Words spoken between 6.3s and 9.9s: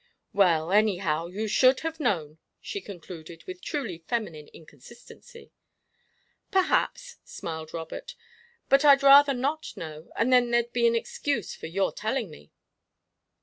"Perhaps," smiled Robert; "but I'd rather not